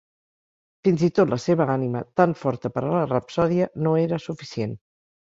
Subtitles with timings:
[0.85, 4.73] Fins-i-tot la seva ànima, tant forta per a la rapsòdia, no era suficient.